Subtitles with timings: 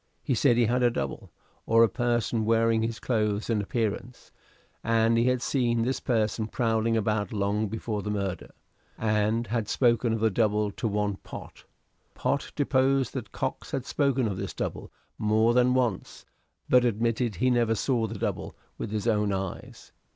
[0.23, 1.31] He said he had a double
[1.67, 4.31] or a person wearing his clothes and appearance;
[4.83, 8.49] and he had seen this person prowling about long before the murder,
[8.97, 11.65] and had spoken of the double to one Pott.
[12.15, 16.25] Pott deposed that Cox had spoken of this double more than once;
[16.67, 19.91] but admitted he never saw the double with his own eyes.